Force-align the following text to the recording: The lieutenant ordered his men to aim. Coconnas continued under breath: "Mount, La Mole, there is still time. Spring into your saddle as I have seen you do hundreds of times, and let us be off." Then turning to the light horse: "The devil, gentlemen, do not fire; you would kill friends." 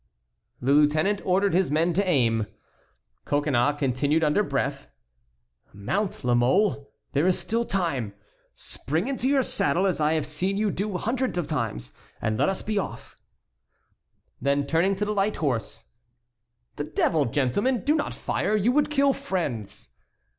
The 0.59 0.71
lieutenant 0.71 1.21
ordered 1.23 1.53
his 1.53 1.69
men 1.69 1.93
to 1.93 2.03
aim. 2.09 2.47
Coconnas 3.23 3.77
continued 3.77 4.23
under 4.23 4.41
breath: 4.41 4.87
"Mount, 5.73 6.23
La 6.23 6.33
Mole, 6.33 6.89
there 7.11 7.27
is 7.27 7.37
still 7.37 7.63
time. 7.65 8.15
Spring 8.55 9.07
into 9.07 9.27
your 9.27 9.43
saddle 9.43 9.85
as 9.85 9.99
I 9.99 10.13
have 10.13 10.25
seen 10.25 10.57
you 10.57 10.71
do 10.71 10.97
hundreds 10.97 11.37
of 11.37 11.45
times, 11.45 11.93
and 12.19 12.35
let 12.39 12.49
us 12.49 12.63
be 12.63 12.79
off." 12.79 13.15
Then 14.41 14.65
turning 14.65 14.95
to 14.95 15.05
the 15.05 15.13
light 15.13 15.35
horse: 15.35 15.85
"The 16.77 16.83
devil, 16.85 17.25
gentlemen, 17.25 17.83
do 17.85 17.93
not 17.93 18.15
fire; 18.15 18.55
you 18.55 18.71
would 18.71 18.89
kill 18.89 19.13
friends." 19.13 19.89